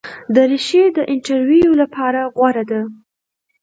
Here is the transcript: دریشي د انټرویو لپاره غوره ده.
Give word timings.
دریشي 0.35 0.83
د 0.97 0.99
انټرویو 1.13 1.71
لپاره 1.81 2.21
غوره 2.35 2.63
ده. 2.71 2.81